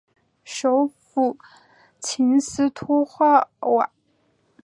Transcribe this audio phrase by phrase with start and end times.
[0.43, 1.37] 首府
[1.99, 3.91] 琴斯托霍瓦。